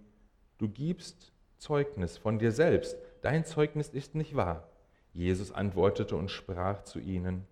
[0.58, 4.67] du gibst Zeugnis von dir selbst, dein Zeugnis ist nicht wahr.
[5.14, 7.45] Jesus antwortete und sprach zu ihnen,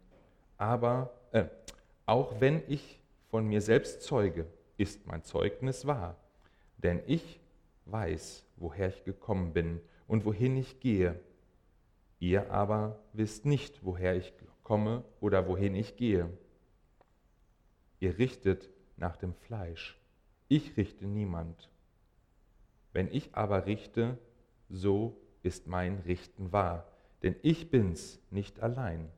[0.57, 1.45] aber äh,
[2.05, 4.45] auch wenn ich von mir selbst zeuge,
[4.77, 6.15] ist mein Zeugnis wahr,
[6.77, 7.39] denn ich
[7.85, 11.19] weiß, woher ich gekommen bin und wohin ich gehe
[12.19, 16.29] Ihr aber wisst nicht, woher ich komme oder wohin ich gehe.
[17.99, 19.97] Ihr richtet nach dem Fleisch.
[20.47, 21.69] Ich richte niemand.
[22.91, 24.17] Wenn ich aber richte,
[24.69, 26.87] so ist mein Richten wahr.
[27.23, 29.09] Denn ich bin's nicht allein,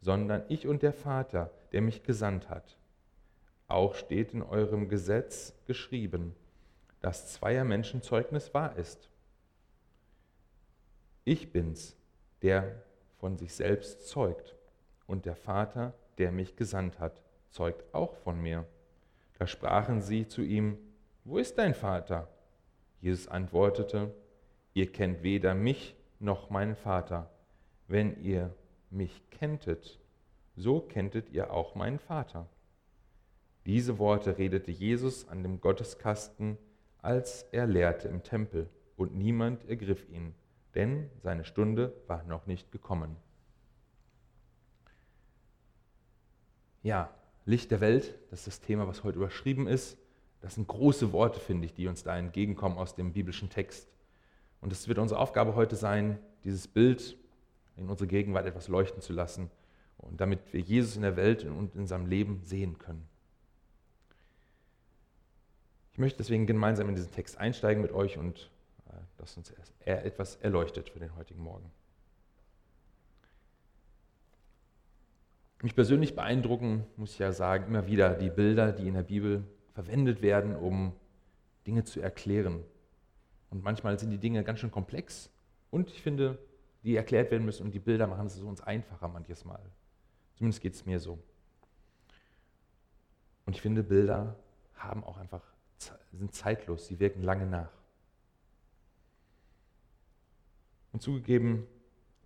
[0.00, 2.76] sondern ich und der Vater, der mich gesandt hat.
[3.66, 6.34] Auch steht in eurem Gesetz geschrieben,
[7.00, 9.10] dass zweier Menschen Zeugnis wahr ist.
[11.24, 11.97] Ich bin's,
[12.42, 12.82] der
[13.18, 14.54] von sich selbst zeugt.
[15.06, 18.66] Und der Vater, der mich gesandt hat, zeugt auch von mir.
[19.38, 20.78] Da sprachen sie zu ihm,
[21.24, 22.28] wo ist dein Vater?
[23.00, 24.12] Jesus antwortete,
[24.74, 27.30] ihr kennt weder mich noch meinen Vater.
[27.86, 28.54] Wenn ihr
[28.90, 29.98] mich kenntet,
[30.56, 32.48] so kenntet ihr auch meinen Vater.
[33.66, 36.58] Diese Worte redete Jesus an dem Gotteskasten,
[37.00, 40.34] als er lehrte im Tempel, und niemand ergriff ihn
[40.74, 43.16] denn seine Stunde war noch nicht gekommen.
[46.82, 47.10] Ja,
[47.44, 49.98] Licht der Welt, das ist das Thema, was heute überschrieben ist.
[50.40, 53.88] Das sind große Worte, finde ich, die uns da entgegenkommen aus dem biblischen Text.
[54.60, 57.16] Und es wird unsere Aufgabe heute sein, dieses Bild
[57.76, 59.50] in unsere Gegenwart etwas leuchten zu lassen
[59.96, 63.08] und damit wir Jesus in der Welt und in seinem Leben sehen können.
[65.92, 68.50] Ich möchte deswegen gemeinsam in diesen Text einsteigen mit euch und
[69.16, 71.70] das uns etwas erleuchtet für den heutigen Morgen.
[75.62, 79.44] Mich persönlich beeindrucken, muss ich ja sagen, immer wieder die Bilder, die in der Bibel
[79.74, 80.92] verwendet werden, um
[81.66, 82.62] Dinge zu erklären.
[83.50, 85.30] Und manchmal sind die Dinge ganz schön komplex
[85.70, 86.38] und ich finde,
[86.84, 89.60] die erklärt werden müssen und die Bilder machen es uns einfacher manches Mal.
[90.36, 91.18] Zumindest geht es mir so.
[93.46, 94.36] Und ich finde, Bilder
[94.76, 95.42] haben auch einfach,
[96.12, 97.70] sind zeitlos, sie wirken lange nach.
[100.92, 101.66] Und zugegeben,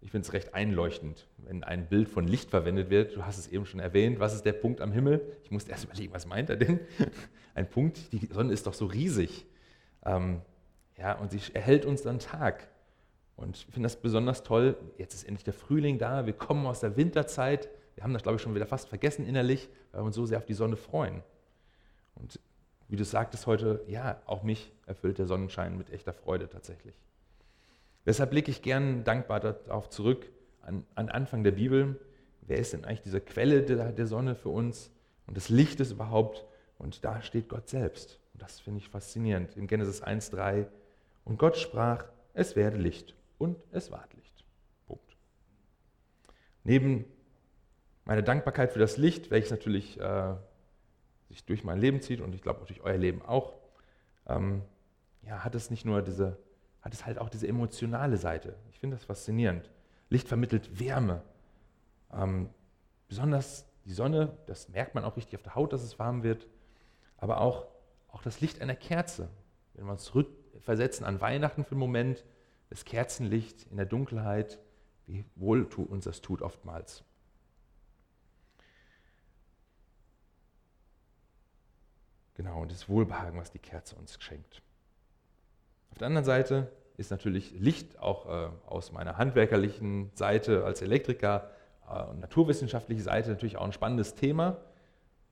[0.00, 3.16] ich finde es recht einleuchtend, wenn ein Bild von Licht verwendet wird.
[3.16, 4.18] Du hast es eben schon erwähnt.
[4.18, 5.20] Was ist der Punkt am Himmel?
[5.44, 6.80] Ich musste erst überlegen, was meint er denn?
[7.54, 9.46] Ein Punkt, die Sonne ist doch so riesig.
[10.04, 10.42] Ähm,
[10.98, 12.68] ja, und sie erhält uns dann Tag.
[13.36, 14.76] Und ich finde das besonders toll.
[14.98, 16.26] Jetzt ist endlich der Frühling da.
[16.26, 17.68] Wir kommen aus der Winterzeit.
[17.94, 20.38] Wir haben das, glaube ich, schon wieder fast vergessen innerlich, weil wir uns so sehr
[20.38, 21.22] auf die Sonne freuen.
[22.16, 22.40] Und
[22.88, 26.94] wie du sagtest heute, ja, auch mich erfüllt der Sonnenschein mit echter Freude tatsächlich.
[28.06, 30.30] Deshalb blicke ich gern dankbar darauf zurück,
[30.62, 32.00] an, an Anfang der Bibel.
[32.42, 34.90] Wer ist denn eigentlich diese Quelle der, der Sonne für uns
[35.26, 36.44] und des Lichtes überhaupt?
[36.78, 38.18] Und da steht Gott selbst.
[38.32, 39.56] Und das finde ich faszinierend.
[39.56, 40.66] In Genesis 1,3.
[41.24, 43.14] Und Gott sprach, es werde Licht.
[43.38, 44.44] Und es ward Licht.
[44.86, 45.16] Punkt.
[46.64, 47.04] Neben
[48.04, 50.34] meiner Dankbarkeit für das Licht, welches natürlich äh,
[51.28, 53.54] sich durch mein Leben zieht und ich glaube auch durch euer Leben auch,
[54.26, 54.62] ähm,
[55.22, 56.36] ja, hat es nicht nur diese
[56.82, 58.56] hat es halt auch diese emotionale Seite.
[58.70, 59.70] Ich finde das faszinierend.
[60.10, 61.22] Licht vermittelt Wärme.
[62.12, 62.50] Ähm,
[63.08, 66.46] besonders die Sonne, das merkt man auch richtig auf der Haut, dass es warm wird.
[67.16, 67.66] Aber auch,
[68.08, 69.28] auch das Licht einer Kerze.
[69.74, 72.24] Wenn wir uns zurückversetzen an Weihnachten für einen Moment,
[72.68, 74.58] das Kerzenlicht in der Dunkelheit,
[75.06, 77.04] wie wohl uns das tut oftmals.
[82.34, 84.62] Genau, und das Wohlbehagen, was die Kerze uns schenkt.
[85.92, 91.50] Auf der anderen Seite ist natürlich Licht auch äh, aus meiner handwerkerlichen Seite als Elektriker
[91.86, 94.56] äh, und naturwissenschaftliche Seite natürlich auch ein spannendes Thema.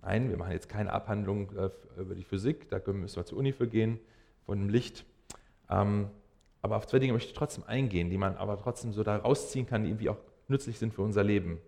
[0.02, 3.52] Nein, wir machen jetzt keine Abhandlung äh, über die Physik, da müssen wir zur Uni
[3.52, 4.00] für gehen,
[4.44, 5.06] von dem Licht.
[5.70, 6.10] Ähm,
[6.60, 9.64] aber auf zwei Dinge möchte ich trotzdem eingehen, die man aber trotzdem so da rausziehen
[9.64, 10.18] kann, die irgendwie auch
[10.48, 11.58] nützlich sind für unser Leben.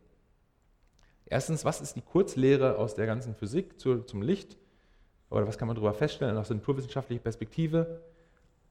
[1.25, 4.59] Erstens, was ist die Kurzlehre aus der ganzen Physik zu, zum Licht?
[5.31, 8.03] Oder was kann man darüber feststellen aus der naturwissenschaftlichen Perspektive?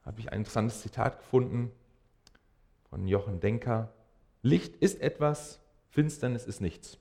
[0.04, 1.72] Habe ich ein interessantes Zitat gefunden
[2.90, 3.94] von Jochen Denker.
[4.42, 5.60] Licht ist etwas,
[5.90, 6.98] Finsternis ist nichts.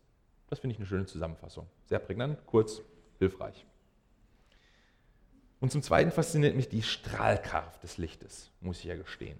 [0.49, 1.67] Das finde ich eine schöne Zusammenfassung.
[1.87, 2.83] Sehr prägnant, kurz,
[3.19, 3.65] hilfreich.
[5.61, 9.39] Und zum Zweiten fasziniert mich die Strahlkraft des Lichtes, muss ich ja gestehen.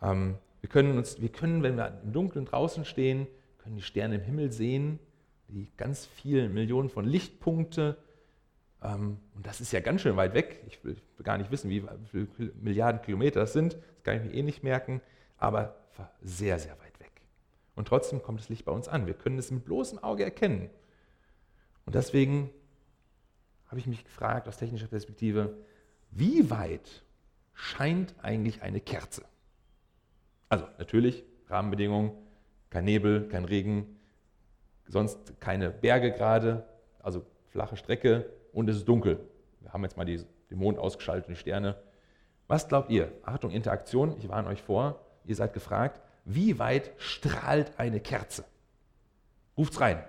[0.00, 3.26] Ähm, wir, können uns, wir können, wenn wir im Dunkeln draußen stehen,
[3.58, 4.98] können die Sterne im Himmel sehen,
[5.48, 7.98] die ganz vielen Millionen von Lichtpunkte.
[8.84, 10.62] Ähm, und das ist ja ganz schön weit weg.
[10.68, 13.74] Ich will gar nicht wissen, wie viele Milliarden Kilometer das sind.
[13.74, 15.00] Das kann ich mir eh nicht merken.
[15.38, 15.74] Aber
[16.20, 17.22] sehr, sehr weit weg.
[17.74, 19.06] Und trotzdem kommt das Licht bei uns an.
[19.06, 20.70] Wir können es mit bloßem Auge erkennen.
[21.86, 22.50] Und deswegen
[23.66, 25.56] habe ich mich gefragt aus technischer Perspektive,
[26.10, 27.02] wie weit
[27.54, 29.24] scheint eigentlich eine Kerze?
[30.48, 32.12] Also natürlich Rahmenbedingungen,
[32.70, 33.98] kein Nebel, kein Regen,
[34.86, 36.66] sonst keine Berge gerade,
[37.00, 39.20] also flache Strecke und es ist dunkel.
[39.60, 41.76] Wir haben jetzt mal die, den Mond ausgeschaltet und die Sterne.
[42.46, 43.12] Was glaubt ihr?
[43.22, 48.44] Achtung, Interaktion, ich warne euch vor, ihr seid gefragt, wie weit strahlt eine Kerze?
[49.56, 50.02] Ruft's rein.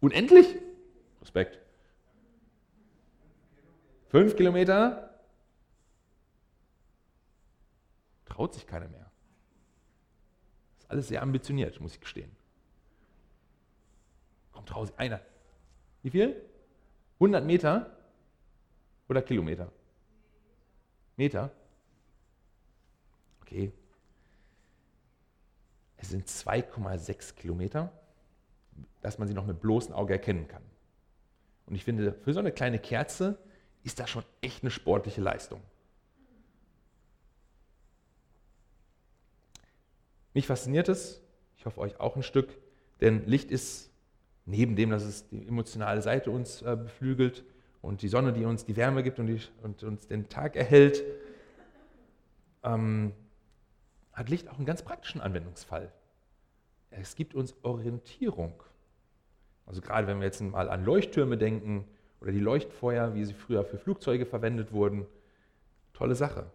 [0.00, 0.46] Unendlich?
[1.20, 1.58] Respekt.
[4.08, 5.10] Fünf Kilometer?
[8.24, 9.08] Traut sich keiner mehr
[10.88, 12.34] alles sehr ambitioniert, muss ich gestehen.
[14.52, 15.20] Kommt raus, einer.
[16.02, 16.40] Wie viel?
[17.14, 17.96] 100 Meter
[19.08, 19.72] oder Kilometer?
[21.16, 21.50] Meter?
[23.42, 23.72] Okay.
[25.96, 27.92] Es sind 2,6 Kilometer,
[29.00, 30.62] dass man sie noch mit bloßem Auge erkennen kann.
[31.66, 33.38] Und ich finde, für so eine kleine Kerze
[33.82, 35.60] ist das schon echt eine sportliche Leistung.
[40.34, 41.20] Mich fasziniert es,
[41.56, 42.56] ich hoffe euch auch ein Stück,
[43.00, 43.87] denn Licht ist
[44.48, 47.44] neben dem, dass es die emotionale Seite uns äh, beflügelt
[47.82, 51.04] und die Sonne, die uns die Wärme gibt und, die, und uns den Tag erhält,
[52.64, 53.12] ähm,
[54.12, 55.92] hat Licht auch einen ganz praktischen Anwendungsfall.
[56.90, 58.62] Es gibt uns Orientierung.
[59.66, 61.84] Also gerade wenn wir jetzt mal an Leuchttürme denken
[62.20, 65.06] oder die Leuchtfeuer, wie sie früher für Flugzeuge verwendet wurden,
[65.92, 66.46] tolle Sache.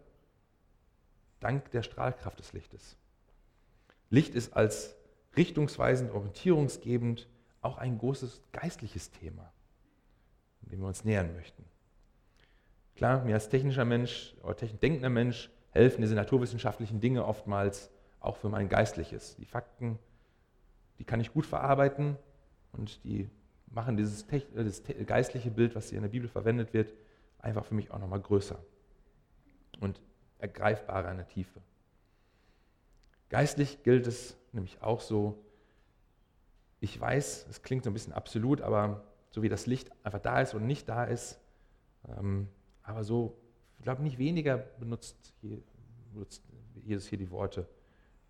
[1.38, 2.96] Dank der Strahlkraft des Lichtes.
[4.10, 4.96] Licht ist als
[5.36, 7.28] richtungsweisend, orientierungsgebend
[7.64, 9.52] auch ein großes geistliches Thema,
[10.60, 11.64] dem wir uns nähern möchten.
[12.96, 17.90] Klar, mir als technischer Mensch oder denkender Mensch helfen diese naturwissenschaftlichen Dinge oftmals
[18.20, 19.36] auch für mein Geistliches.
[19.36, 19.98] Die Fakten,
[20.98, 22.16] die kann ich gut verarbeiten
[22.72, 23.28] und die
[23.66, 26.92] machen dieses das geistliche Bild, was hier in der Bibel verwendet wird,
[27.38, 28.58] einfach für mich auch nochmal größer
[29.80, 30.00] und
[30.38, 31.60] ergreifbarer in der Tiefe.
[33.28, 35.42] Geistlich gilt es nämlich auch so,
[36.84, 40.40] ich weiß, es klingt so ein bisschen absolut, aber so wie das Licht einfach da
[40.40, 41.40] ist und nicht da ist,
[42.08, 42.48] ähm,
[42.82, 43.38] aber so,
[43.78, 45.62] ich glaube, nicht weniger benutzt, hier,
[46.12, 46.44] benutzt
[46.84, 47.66] Jesus hier die Worte,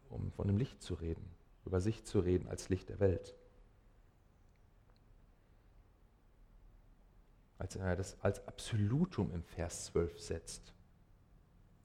[0.08, 1.28] um von dem Licht zu reden,
[1.66, 3.34] über sich zu reden als Licht der Welt.
[7.58, 10.74] Als er das als Absolutum im Vers 12 setzt.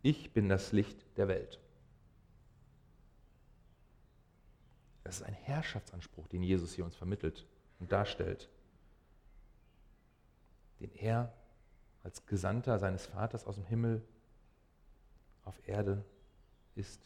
[0.02, 1.60] Ich bin das Licht der Welt.
[5.10, 7.48] Das ist ein Herrschaftsanspruch, den Jesus hier uns vermittelt
[7.80, 8.48] und darstellt,
[10.80, 11.34] den er
[12.04, 14.04] als Gesandter seines Vaters aus dem Himmel
[15.46, 16.06] auf Erde
[16.76, 17.02] ist.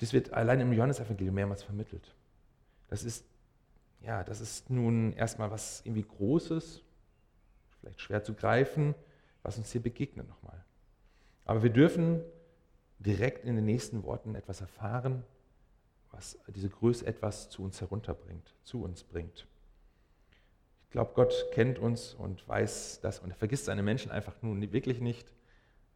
[0.00, 2.14] Das wird allein im Johannesevangelium mehrmals vermittelt.
[2.88, 3.24] Das ist,
[4.02, 6.82] ja, das ist nun erstmal was irgendwie Großes,
[7.80, 8.94] vielleicht schwer zu greifen,
[9.42, 10.62] was uns hier begegnet nochmal.
[11.46, 12.22] Aber wir dürfen
[13.00, 15.24] direkt in den nächsten Worten etwas erfahren,
[16.12, 19.46] was diese Größe etwas zu uns herunterbringt, zu uns bringt.
[20.84, 24.72] Ich glaube, Gott kennt uns und weiß das und er vergisst seine Menschen einfach nun
[24.72, 25.32] wirklich nicht.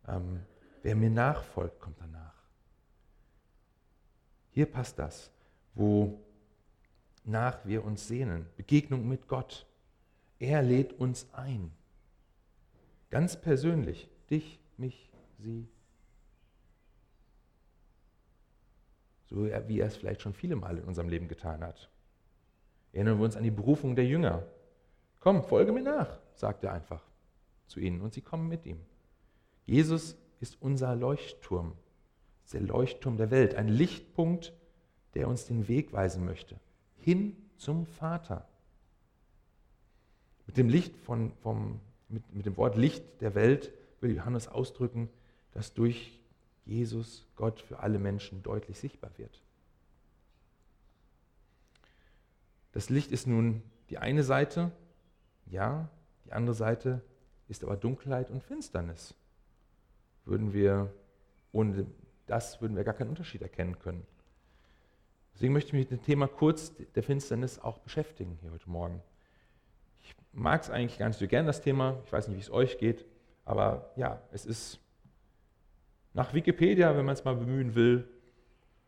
[0.06, 0.40] Ähm,
[0.82, 2.34] wer mir nachfolgt, kommt danach.
[4.50, 5.30] Hier passt das,
[5.74, 6.20] wo
[7.24, 8.46] nach wir uns sehnen.
[8.56, 9.66] Begegnung mit Gott.
[10.38, 11.72] Er lädt uns ein.
[13.10, 14.08] Ganz persönlich.
[14.30, 15.66] Dich, mich, sie,
[19.26, 21.90] so wie er es vielleicht schon viele Male in unserem Leben getan hat.
[22.92, 24.44] Erinnern wir uns an die Berufung der Jünger.
[25.20, 27.02] Komm, folge mir nach, sagt er einfach.
[27.66, 28.78] zu ihnen und sie kommen mit ihm.
[29.66, 31.72] Jesus ist unser Leuchtturm,
[32.44, 34.52] ist der Leuchtturm der Welt, ein Lichtpunkt,
[35.14, 36.60] der uns den Weg weisen möchte,
[36.96, 38.46] hin zum Vater.
[40.46, 45.08] Mit dem Licht von, vom, mit, mit dem Wort Licht der Welt will Johannes ausdrücken,
[45.52, 46.20] dass durch
[46.64, 49.42] Jesus Gott für alle Menschen deutlich sichtbar wird.
[52.72, 54.72] Das Licht ist nun die eine Seite,
[55.46, 55.88] ja,
[56.24, 57.02] die andere Seite
[57.48, 59.14] ist aber Dunkelheit und Finsternis.
[60.24, 60.92] Würden wir,
[61.52, 61.86] ohne
[62.26, 64.06] das würden wir gar keinen Unterschied erkennen können.
[65.34, 69.02] Deswegen möchte ich mich mit dem Thema kurz der Finsternis auch beschäftigen hier heute Morgen.
[70.02, 72.00] Ich mag es eigentlich gar nicht so gern, das Thema.
[72.06, 73.04] Ich weiß nicht, wie es euch geht.
[73.44, 74.80] Aber ja, es ist
[76.14, 78.08] nach Wikipedia, wenn man es mal bemühen will,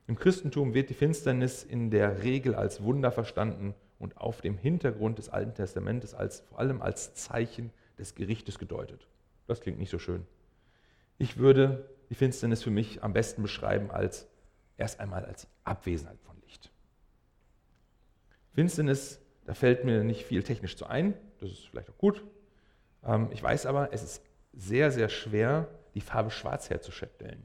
[0.07, 5.19] im Christentum wird die Finsternis in der Regel als Wunder verstanden und auf dem Hintergrund
[5.19, 9.09] des Alten Testamentes als, vor allem als Zeichen des Gerichtes gedeutet.
[9.49, 10.25] Das klingt nicht so schön.
[11.19, 14.29] Ich würde die Finsternis für mich am besten beschreiben als
[14.77, 16.71] erst einmal als Abwesenheit von Licht.
[18.53, 22.23] Finsternis, da fällt mir nicht viel technisch zu ein, das ist vielleicht auch gut.
[23.05, 27.43] Ähm, ich weiß aber, es ist sehr, sehr schwer, die Farbe schwarz herzustellen.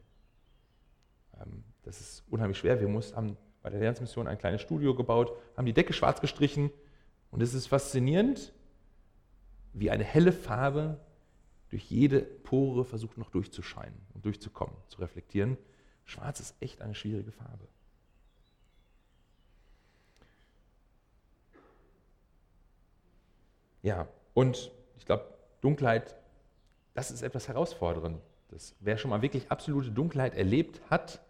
[1.40, 2.78] Ähm, das ist unheimlich schwer.
[2.80, 6.70] Wir mussten, haben bei der Lernmission ein kleines Studio gebaut, haben die Decke schwarz gestrichen
[7.30, 8.52] und es ist faszinierend,
[9.72, 11.00] wie eine helle Farbe
[11.70, 15.56] durch jede Pore versucht noch durchzuscheinen und durchzukommen, zu reflektieren.
[16.04, 17.66] Schwarz ist echt eine schwierige Farbe.
[23.80, 25.24] Ja, und ich glaube,
[25.62, 26.14] Dunkelheit,
[26.92, 28.20] das ist etwas herausfordernd.
[28.52, 31.22] Das, wer schon mal wirklich absolute Dunkelheit erlebt hat,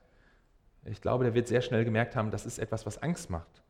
[0.85, 3.63] ich glaube, der wird sehr schnell gemerkt haben, das ist etwas, was Angst macht.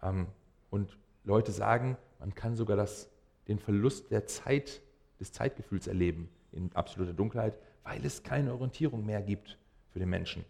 [0.00, 0.28] Ähm,
[0.70, 3.10] und Leute sagen, man kann sogar das,
[3.48, 4.80] den Verlust der Zeit,
[5.18, 9.58] des Zeitgefühls erleben in absoluter Dunkelheit, weil es keine Orientierung mehr gibt
[9.92, 10.44] für den Menschen.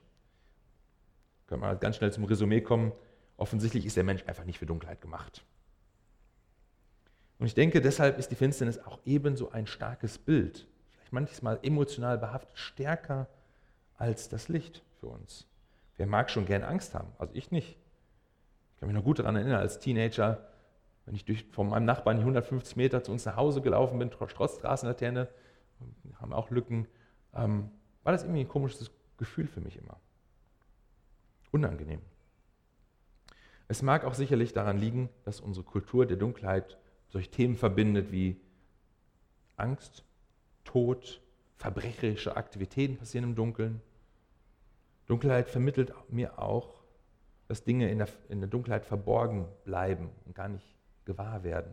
[1.47, 2.93] Können wir ganz schnell zum Resümee kommen.
[3.37, 5.45] Offensichtlich ist der Mensch einfach nicht für Dunkelheit gemacht.
[7.39, 10.67] Und ich denke, deshalb ist die Finsternis auch ebenso ein starkes Bild,
[11.15, 13.29] manchmal emotional behaftet, stärker
[13.97, 15.47] als das Licht für uns.
[15.97, 17.09] Wer mag schon gern Angst haben?
[17.19, 17.79] Also ich nicht.
[18.75, 20.47] Ich kann mich noch gut daran erinnern, als Teenager,
[21.07, 24.11] wenn ich durch, von meinem Nachbarn die 150 Meter zu uns nach Hause gelaufen bin,
[24.11, 25.29] trotz Straßenlaterne,
[26.21, 26.89] haben auch Lücken,
[27.35, 27.71] ähm,
[28.03, 29.99] war das irgendwie ein komisches Gefühl für mich immer.
[31.53, 32.01] Unangenehm.
[33.69, 36.77] Es mag auch sicherlich daran liegen, dass unsere Kultur der Dunkelheit
[37.09, 38.41] solche Themen verbindet wie
[39.57, 40.05] Angst,
[40.65, 41.21] Tod,
[41.57, 43.81] verbrecherische Aktivitäten passieren im Dunkeln.
[45.07, 46.83] Dunkelheit vermittelt mir auch,
[47.49, 50.67] dass Dinge in der, in der Dunkelheit verborgen bleiben und gar nicht
[51.05, 51.73] gewahr werden.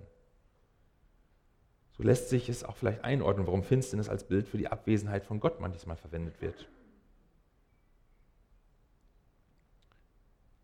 [1.93, 5.39] So lässt sich es auch vielleicht einordnen, warum Finsternis als Bild für die Abwesenheit von
[5.39, 6.67] Gott manchmal verwendet wird.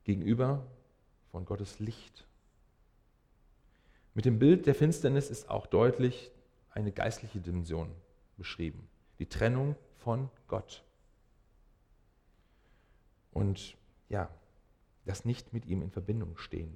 [0.04, 0.66] Gegenüber
[1.32, 2.26] von Gottes Licht.
[4.14, 6.32] Mit dem Bild der Finsternis ist auch deutlich
[6.72, 7.92] eine geistliche Dimension
[8.38, 8.88] beschrieben.
[9.20, 10.84] Die Trennung von Gott.
[13.32, 13.78] Und
[14.10, 14.30] ja,
[15.06, 16.76] das nicht mit ihm in Verbindung stehen.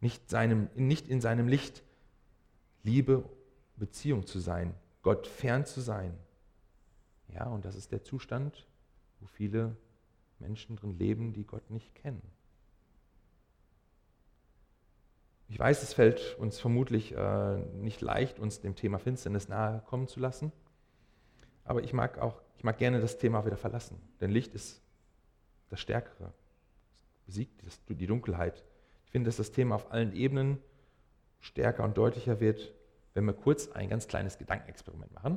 [0.00, 1.82] Nicht, seinem, nicht in seinem Licht
[2.82, 3.28] Liebe,
[3.76, 6.16] Beziehung zu sein, Gott fern zu sein.
[7.28, 8.66] Ja, und das ist der Zustand,
[9.20, 9.76] wo viele
[10.38, 12.22] Menschen drin leben, die Gott nicht kennen.
[15.50, 20.06] Ich weiß, es fällt uns vermutlich äh, nicht leicht, uns dem Thema Finsternis nahe kommen
[20.06, 20.52] zu lassen.
[21.64, 24.00] Aber ich mag auch, ich mag gerne das Thema wieder verlassen.
[24.20, 24.80] Denn Licht ist
[25.68, 26.32] das Stärkere.
[27.26, 28.64] Es besiegt die Dunkelheit.
[29.06, 30.58] Ich finde, dass das Thema auf allen Ebenen
[31.40, 32.72] stärker und deutlicher wird,
[33.14, 35.36] wenn wir kurz ein ganz kleines Gedankenexperiment machen.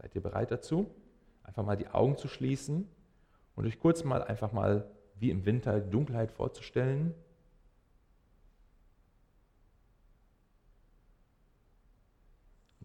[0.00, 0.90] Seid ihr bereit dazu?
[1.42, 2.88] Einfach mal die Augen zu schließen
[3.56, 7.14] und euch kurz mal einfach mal wie im Winter die Dunkelheit vorzustellen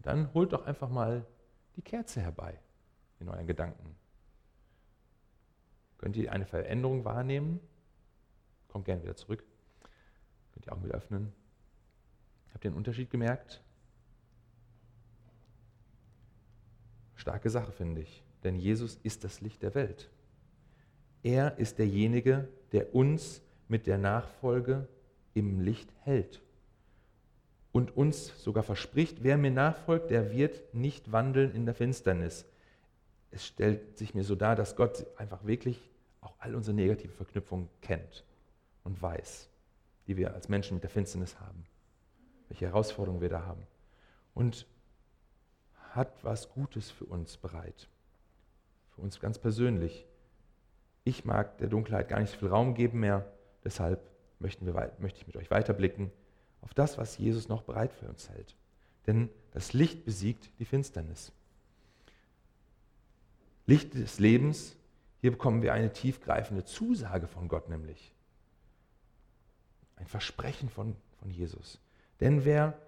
[0.04, 1.26] dann holt doch einfach mal
[1.76, 2.58] die Kerze herbei
[3.20, 3.96] in euren Gedanken.
[5.98, 7.58] Könnt ihr eine Veränderung wahrnehmen?
[8.68, 9.42] Kommt gerne wieder zurück.
[10.52, 11.32] Könnt ihr Augen wieder öffnen.
[12.52, 13.62] Habt ihr einen Unterschied gemerkt?
[17.14, 18.22] Starke Sache, finde ich.
[18.42, 20.10] Denn Jesus ist das Licht der Welt.
[21.22, 24.86] Er ist derjenige, der uns mit der Nachfolge
[25.32, 26.42] im Licht hält
[27.74, 32.46] und uns sogar verspricht, wer mir nachfolgt, der wird nicht wandeln in der Finsternis.
[33.32, 35.90] Es stellt sich mir so dar, dass Gott einfach wirklich
[36.20, 38.24] auch all unsere negative Verknüpfungen kennt
[38.84, 39.50] und weiß,
[40.06, 41.66] die wir als Menschen mit der Finsternis haben,
[42.46, 43.66] welche Herausforderungen wir da haben.
[44.34, 44.68] Und
[45.90, 47.88] hat was Gutes für uns bereit.
[48.90, 50.06] Für uns ganz persönlich.
[51.02, 53.26] Ich mag der Dunkelheit gar nicht so viel Raum geben mehr,
[53.64, 54.00] deshalb
[54.38, 56.12] möchten wir, möchte ich mit euch weiterblicken
[56.64, 58.56] auf das, was Jesus noch bereit für uns hält.
[59.06, 61.30] Denn das Licht besiegt die Finsternis.
[63.66, 64.76] Licht des Lebens,
[65.20, 68.14] hier bekommen wir eine tiefgreifende Zusage von Gott nämlich.
[69.96, 71.80] Ein Versprechen von, von Jesus.
[72.20, 72.78] Denn wer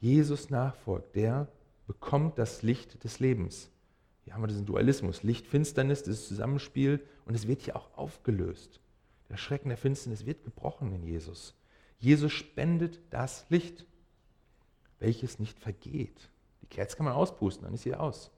[0.00, 1.48] Jesus nachfolgt, der
[1.86, 3.70] bekommt das Licht des Lebens.
[4.24, 8.80] Hier haben wir diesen Dualismus, Licht, Finsternis, dieses Zusammenspiel und es wird hier auch aufgelöst.
[9.28, 11.54] Der Schrecken der Finsternis wird gebrochen in Jesus.
[12.00, 13.86] Jesus spendet das Licht,
[14.98, 16.30] welches nicht vergeht.
[16.62, 18.30] Die Kerze kann man auspusten, dann ist sie aus.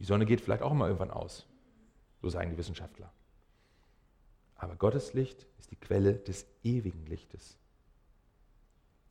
[0.00, 1.46] Die Sonne geht vielleicht auch mal irgendwann aus.
[2.20, 3.12] So sagen die Wissenschaftler.
[4.56, 7.56] Aber Gottes Licht ist die Quelle des ewigen Lichtes.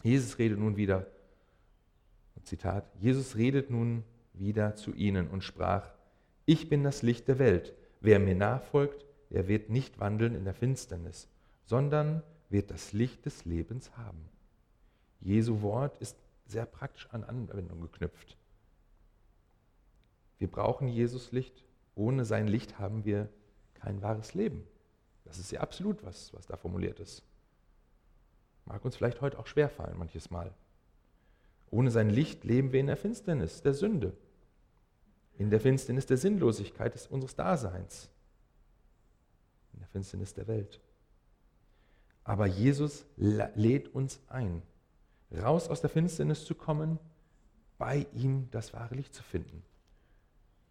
[0.03, 1.07] Jesus redet nun wieder,
[2.43, 5.93] Zitat, Jesus redet nun wieder zu ihnen und sprach,
[6.45, 7.73] ich bin das Licht der Welt.
[8.01, 11.29] Wer mir nachfolgt, der wird nicht wandeln in der Finsternis,
[11.65, 12.21] sondern
[12.53, 14.29] wird das Licht des Lebens haben.
[15.19, 18.37] Jesu Wort ist sehr praktisch an Anwendung geknüpft.
[20.37, 21.65] Wir brauchen Jesus Licht.
[21.95, 23.27] Ohne sein Licht haben wir
[23.73, 24.63] kein wahres Leben.
[25.25, 27.23] Das ist ja absolut, was, was da formuliert ist.
[28.65, 30.53] Mag uns vielleicht heute auch schwerfallen, manches Mal.
[31.71, 34.15] Ohne sein Licht leben wir in der Finsternis, der Sünde,
[35.39, 38.11] in der Finsternis der Sinnlosigkeit unseres Daseins,
[39.73, 40.79] in der Finsternis der Welt.
[42.23, 44.61] Aber Jesus lädt uns ein,
[45.31, 46.99] raus aus der Finsternis zu kommen,
[47.77, 49.63] bei ihm das wahre Licht zu finden.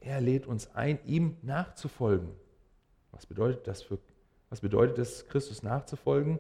[0.01, 2.31] Er lädt uns ein, ihm nachzufolgen.
[3.11, 3.99] Was bedeutet das für
[4.53, 6.39] was bedeutet es, Christus nachzufolgen?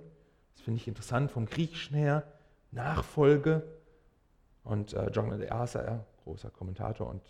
[0.52, 2.31] Das finde ich interessant vom Griechischen her.
[2.71, 3.62] Nachfolge.
[4.64, 7.23] Und äh, John Arthur, großer Kommentator und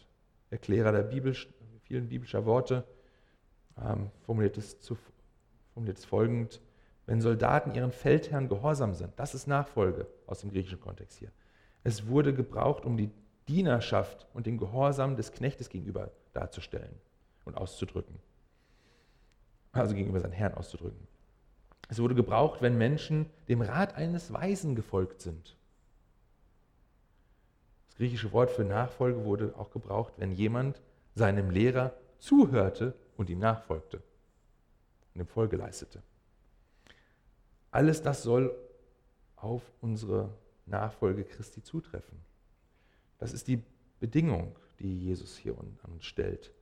[0.50, 1.36] Erklärer der Bibel,
[1.84, 2.82] vielen biblischer Worte,
[3.80, 4.98] ähm, formuliert, es zu,
[5.72, 6.60] formuliert es folgend:
[7.06, 11.33] Wenn Soldaten ihren Feldherren gehorsam sind, das ist Nachfolge aus dem griechischen Kontext hier.
[11.85, 13.11] Es wurde gebraucht, um die
[13.48, 16.94] Dienerschaft und den Gehorsam des Knechtes gegenüber darzustellen
[17.44, 18.20] und auszudrücken
[19.72, 21.09] also gegenüber seinen Herrn auszudrücken.
[21.88, 25.57] Es wurde gebraucht, wenn Menschen dem Rat eines Weisen gefolgt sind.
[27.88, 30.81] Das griechische Wort für Nachfolge wurde auch gebraucht, wenn jemand
[31.14, 34.03] seinem Lehrer zuhörte und ihm nachfolgte
[35.14, 36.03] und ihm Folge leistete.
[37.72, 38.54] Alles das soll
[39.35, 40.32] auf unsere
[40.66, 42.18] Nachfolge Christi zutreffen.
[43.18, 43.64] Das ist die
[43.98, 46.52] Bedingung, die Jesus hier an uns stellt.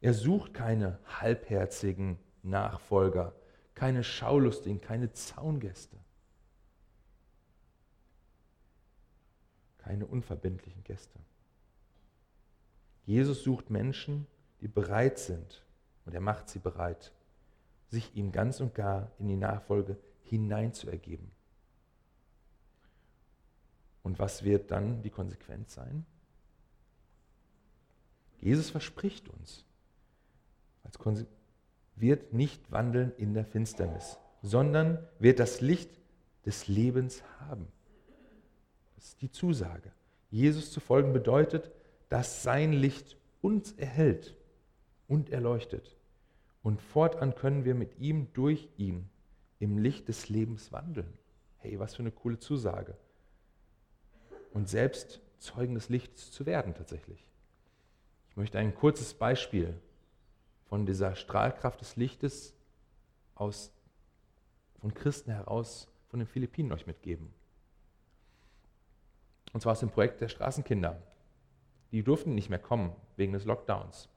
[0.00, 3.34] Er sucht keine halbherzigen Nachfolger,
[3.74, 5.98] keine Schaulustigen, keine Zaungäste,
[9.78, 11.18] keine unverbindlichen Gäste.
[13.04, 14.26] Jesus sucht Menschen,
[14.60, 15.64] die bereit sind,
[16.06, 17.12] und er macht sie bereit,
[17.88, 21.30] sich ihm ganz und gar in die Nachfolge hineinzuergeben.
[24.02, 26.06] Und was wird dann die Konsequenz sein?
[28.40, 29.64] Jesus verspricht uns
[30.84, 30.98] als
[31.96, 35.90] wird nicht wandeln in der Finsternis, sondern wird das Licht
[36.44, 37.66] des Lebens haben.
[38.94, 39.90] Das ist die Zusage.
[40.30, 41.70] Jesus zu folgen bedeutet,
[42.08, 44.36] dass sein Licht uns erhält
[45.08, 45.96] und erleuchtet.
[46.62, 49.08] Und fortan können wir mit ihm durch ihn
[49.58, 51.12] im Licht des Lebens wandeln.
[51.58, 52.96] Hey, was für eine coole Zusage.
[54.52, 57.26] Und selbst Zeugen des Lichts zu werden tatsächlich.
[58.30, 59.80] Ich möchte ein kurzes Beispiel
[60.64, 62.54] von dieser Strahlkraft des Lichtes
[63.34, 63.72] aus,
[64.80, 67.32] von Christen heraus von den Philippinen euch mitgeben.
[69.52, 71.02] Und zwar aus dem Projekt der Straßenkinder.
[71.92, 74.08] Die durften nicht mehr kommen wegen des Lockdowns.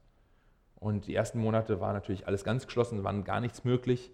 [0.76, 4.10] Und die ersten Monate war natürlich alles ganz geschlossen, war gar nichts möglich.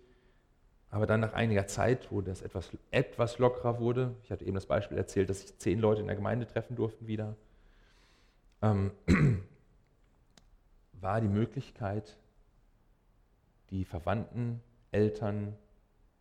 [0.91, 4.67] Aber dann nach einiger Zeit, wo das etwas, etwas lockerer wurde, ich hatte eben das
[4.67, 7.37] Beispiel erzählt, dass sich zehn Leute in der Gemeinde treffen durften wieder,
[8.63, 8.93] ähm,
[11.01, 12.17] war die Möglichkeit,
[13.71, 15.57] die Verwandten, Eltern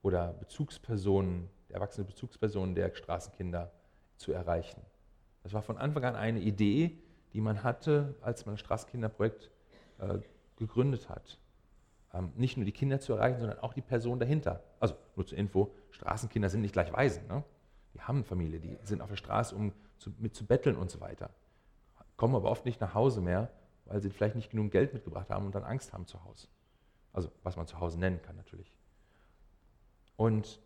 [0.01, 3.71] oder Bezugspersonen, erwachsene Bezugspersonen der Straßenkinder
[4.17, 4.81] zu erreichen.
[5.43, 6.97] Das war von Anfang an eine Idee,
[7.33, 9.51] die man hatte, als man das Straßenkinderprojekt
[9.99, 10.19] äh,
[10.57, 11.37] gegründet hat.
[12.15, 14.63] Ähm, nicht nur die Kinder zu erreichen, sondern auch die Person dahinter.
[14.79, 17.27] Also nur zur Info, Straßenkinder sind nicht gleich Waisen.
[17.27, 17.43] Ne?
[17.93, 21.01] Die haben Familie, die sind auf der Straße, um zu, mit zu betteln und so
[21.01, 21.29] weiter.
[22.15, 23.49] Kommen aber oft nicht nach Hause mehr,
[23.85, 26.47] weil sie vielleicht nicht genug Geld mitgebracht haben und dann Angst haben zu Hause.
[27.11, 28.77] Also was man zu Hause nennen kann natürlich.
[30.15, 30.61] Und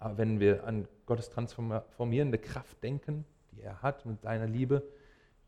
[0.00, 4.82] wenn wir an Gottes transformierende Kraft denken, die er hat mit seiner Liebe,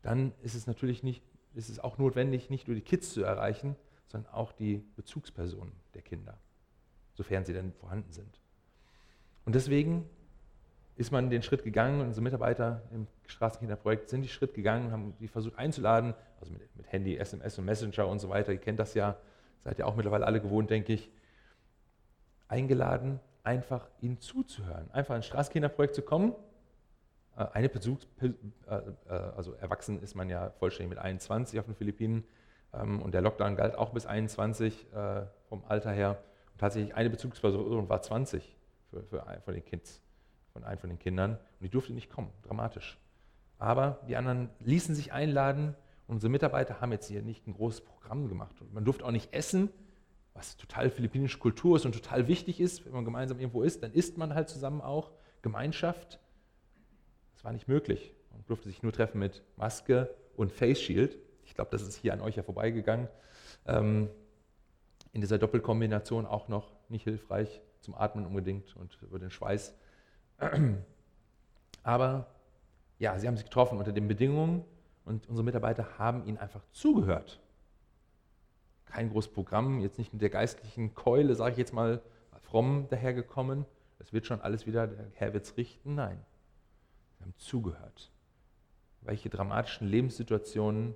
[0.03, 1.23] dann ist es natürlich nicht,
[1.55, 3.75] ist es auch notwendig, nicht nur die Kids zu erreichen,
[4.11, 6.37] sondern auch die Bezugspersonen der Kinder,
[7.13, 8.39] sofern sie denn vorhanden sind.
[9.45, 10.07] Und deswegen
[10.95, 15.27] ist man den Schritt gegangen, unsere Mitarbeiter im Straßenkinderprojekt sind den Schritt gegangen, haben die
[15.27, 18.93] versucht einzuladen, also mit, mit Handy, SMS und Messenger und so weiter, ihr kennt das
[18.93, 19.17] ja,
[19.63, 21.09] seid ja auch mittlerweile alle gewohnt, denke ich,
[22.47, 26.35] eingeladen, einfach ihnen zuzuhören, einfach ins Straßenkinderprojekt zu kommen.
[27.37, 28.27] Äh, eine Besuchs, äh,
[28.67, 32.25] äh, also erwachsen ist man ja vollständig mit 21 auf den Philippinen
[32.71, 34.87] und der Lockdown galt auch bis 21
[35.49, 36.23] vom Alter her.
[36.53, 38.57] Und tatsächlich eine Bezugsperson war 20
[38.89, 40.01] für, für von den Kids,
[40.53, 42.97] von einem von den Kindern und die durfte nicht kommen, dramatisch.
[43.57, 45.75] Aber die anderen ließen sich einladen.
[46.07, 49.33] Unsere Mitarbeiter haben jetzt hier nicht ein großes Programm gemacht und man durfte auch nicht
[49.33, 49.69] essen,
[50.33, 53.91] was total philippinische Kultur ist und total wichtig ist, wenn man gemeinsam irgendwo ist, dann
[53.91, 56.19] isst man halt zusammen auch Gemeinschaft.
[57.33, 58.13] Das war nicht möglich.
[58.31, 61.17] Man durfte sich nur treffen mit Maske und Face Shield.
[61.51, 63.07] Ich glaube, das ist hier an euch ja vorbeigegangen.
[63.67, 64.09] Ähm,
[65.13, 69.75] in dieser Doppelkombination auch noch nicht hilfreich zum Atmen unbedingt und über den Schweiß.
[71.83, 72.27] Aber
[72.97, 74.65] ja, sie haben sich getroffen unter den Bedingungen
[75.05, 77.39] und unsere Mitarbeiter haben ihnen einfach zugehört
[78.91, 82.01] kein großes Programm, jetzt nicht mit der geistlichen Keule, sage ich jetzt mal,
[82.41, 83.65] fromm dahergekommen.
[83.99, 85.95] Es wird schon alles wieder, der Herr wird es richten.
[85.95, 86.19] Nein,
[87.17, 88.11] wir haben zugehört.
[89.01, 90.95] Welche dramatischen Lebenssituationen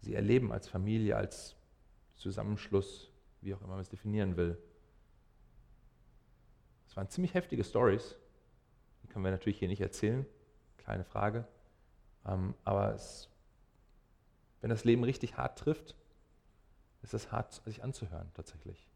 [0.00, 1.56] sie erleben als Familie, als
[2.16, 3.10] Zusammenschluss,
[3.40, 4.58] wie auch immer man es definieren will.
[6.86, 8.16] Es waren ziemlich heftige Stories.
[9.02, 10.26] Die können wir natürlich hier nicht erzählen.
[10.78, 11.46] Kleine Frage.
[12.26, 13.28] Ähm, aber es,
[14.60, 15.96] wenn das Leben richtig hart trifft,
[17.02, 18.88] ist es hart, sich anzuhören tatsächlich.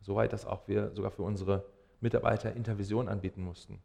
[0.00, 1.64] Soweit, dass auch wir sogar für unsere
[2.00, 3.82] Mitarbeiter Intervision anbieten mussten,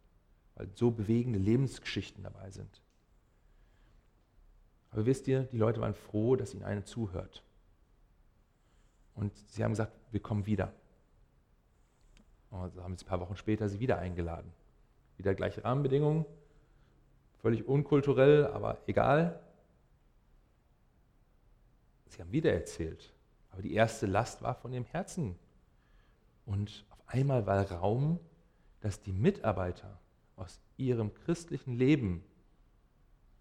[0.56, 2.82] weil so bewegende Lebensgeschichten dabei sind.
[4.92, 7.44] Aber wisst ihr, die Leute waren froh, dass ihnen eine zuhört.
[9.16, 10.74] Und sie haben gesagt, wir kommen wieder.
[12.50, 14.52] Und haben sie ein paar Wochen später sie wieder eingeladen.
[15.18, 16.26] Wieder gleiche Rahmenbedingungen,
[17.42, 19.40] völlig unkulturell, aber egal.
[22.08, 23.14] Sie haben wieder erzählt,
[23.52, 25.38] aber die erste Last war von dem Herzen.
[26.46, 28.20] Und auf einmal war Raum,
[28.82, 30.00] dass die Mitarbeiter
[30.36, 32.24] aus ihrem christlichen Leben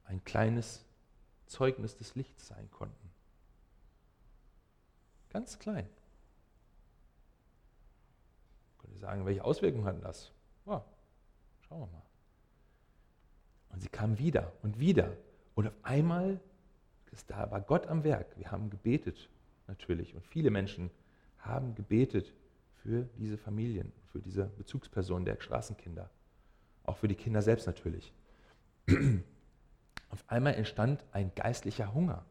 [0.04, 0.84] ein kleines
[1.48, 3.10] Zeugnis des Lichts sein konnten.
[5.30, 5.88] Ganz klein.
[8.78, 10.32] Könnt ihr sagen, welche Auswirkungen hatten das?
[10.66, 10.84] Ja,
[11.68, 12.02] schauen wir mal.
[13.70, 15.16] Und sie kamen wieder und wieder.
[15.54, 16.40] Und auf einmal,
[17.26, 18.36] da war Gott am Werk.
[18.38, 19.28] Wir haben gebetet
[19.66, 20.14] natürlich.
[20.14, 20.90] Und viele Menschen
[21.38, 22.32] haben gebetet
[22.82, 26.08] für diese Familien, für diese Bezugspersonen der Straßenkinder.
[26.84, 28.12] Auch für die Kinder selbst natürlich.
[30.10, 32.24] Auf einmal entstand ein geistlicher Hunger.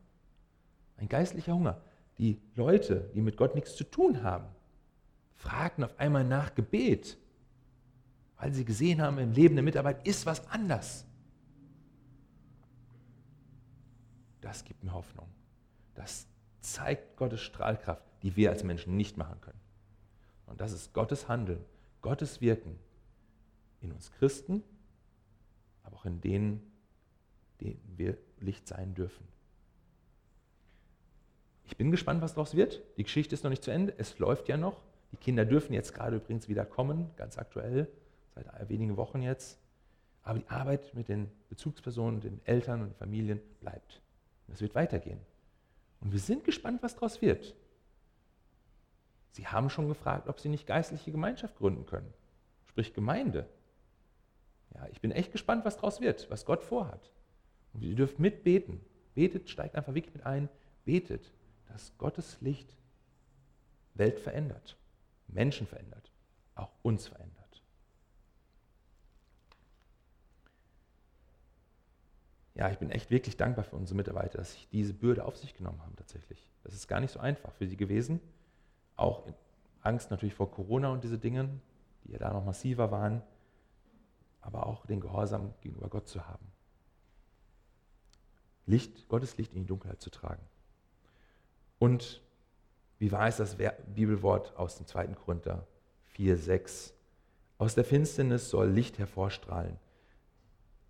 [0.98, 1.82] Ein geistlicher Hunger.
[2.18, 4.48] Die Leute, die mit Gott nichts zu tun haben,
[5.36, 7.18] fragten auf einmal nach Gebet,
[8.38, 11.06] weil sie gesehen haben, im Leben der Mitarbeit ist was anders.
[14.42, 15.28] Das gibt mir Hoffnung,
[15.94, 16.28] dass
[16.68, 19.60] zeigt Gottes Strahlkraft, die wir als Menschen nicht machen können.
[20.46, 21.64] Und das ist Gottes Handeln,
[22.02, 22.78] Gottes Wirken
[23.82, 24.64] in uns Christen,
[25.84, 26.62] aber auch in denen,
[27.62, 29.28] denen wir Licht sein dürfen.
[31.66, 32.82] Ich bin gespannt, was daraus wird.
[32.98, 33.94] Die Geschichte ist noch nicht zu Ende.
[33.98, 34.84] Es läuft ja noch.
[35.12, 37.88] Die Kinder dürfen jetzt gerade übrigens wieder kommen, ganz aktuell,
[38.36, 39.60] seit wenigen Wochen jetzt.
[40.24, 44.02] Aber die Arbeit mit den Bezugspersonen, den Eltern und Familien bleibt.
[44.52, 45.20] Es wird weitergehen.
[46.02, 47.56] Und wir sind gespannt, was daraus wird.
[49.32, 52.12] Sie haben schon gefragt, ob Sie nicht geistliche Gemeinschaft gründen können,
[52.66, 53.48] sprich Gemeinde.
[54.74, 57.12] Ja, ich bin echt gespannt, was daraus wird, was Gott vorhat.
[57.74, 58.82] Und ihr dürft mitbeten.
[59.16, 60.50] Betet, steigt einfach wirklich mit ein,
[60.86, 61.32] betet,
[61.68, 62.76] dass Gottes Licht
[63.96, 64.78] Welt verändert,
[65.28, 66.12] Menschen verändert,
[66.56, 67.38] auch uns verändert.
[72.58, 75.54] ja, ich bin echt wirklich dankbar für unsere Mitarbeiter, dass sie diese Bürde auf sich
[75.54, 76.50] genommen haben tatsächlich.
[76.64, 78.20] Das ist gar nicht so einfach für sie gewesen.
[78.96, 79.28] Auch
[79.82, 81.50] Angst natürlich vor Corona und diese Dinge,
[82.04, 83.22] die ja da noch massiver waren,
[84.42, 86.46] aber auch den Gehorsam gegenüber Gott zu haben.
[88.68, 90.44] Licht, Gottes Licht in die Dunkelheit zu tragen.
[91.80, 92.22] Und
[93.00, 93.58] wie war es das
[93.96, 95.08] Bibelwort aus dem 2.
[95.08, 95.66] Korinther
[96.06, 96.94] 4, 6?
[97.58, 99.78] Aus der Finsternis soll Licht hervorstrahlen.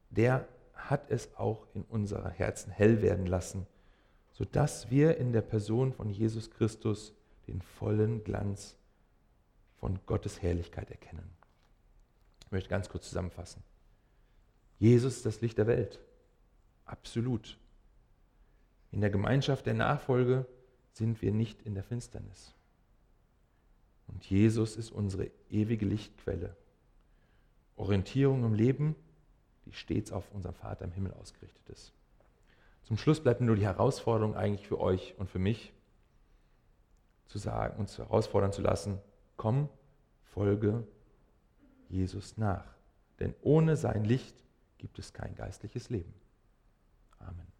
[0.09, 3.67] Der hat es auch in unseren Herzen hell werden lassen,
[4.31, 7.13] sodass wir in der Person von Jesus Christus
[7.47, 8.75] den vollen Glanz
[9.79, 11.29] von Gottes Herrlichkeit erkennen.
[12.45, 13.63] Ich möchte ganz kurz zusammenfassen.
[14.79, 15.99] Jesus ist das Licht der Welt.
[16.85, 17.57] Absolut.
[18.97, 20.47] In der Gemeinschaft der Nachfolge
[20.91, 22.55] sind wir nicht in der Finsternis.
[24.07, 26.57] Und Jesus ist unsere ewige Lichtquelle.
[27.75, 28.95] Orientierung im Leben,
[29.67, 31.93] die stets auf unseren Vater im Himmel ausgerichtet ist.
[32.85, 35.73] Zum Schluss bleibt nur die Herausforderung eigentlich für euch und für mich,
[37.27, 38.97] zu sagen, uns herausfordern zu lassen,
[39.35, 39.69] komm,
[40.23, 40.87] folge
[41.87, 42.65] Jesus nach.
[43.19, 44.43] Denn ohne sein Licht
[44.79, 46.15] gibt es kein geistliches Leben.
[47.19, 47.56] Amen.